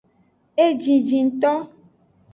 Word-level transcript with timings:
Ejiji 0.65 1.17
ngto. 1.25 1.53